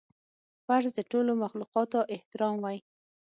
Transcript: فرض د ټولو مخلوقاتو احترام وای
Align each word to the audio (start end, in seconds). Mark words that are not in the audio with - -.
فرض 0.65 0.91
د 0.95 0.99
ټولو 1.11 1.31
مخلوقاتو 1.43 1.99
احترام 2.13 2.55
وای 2.59 2.77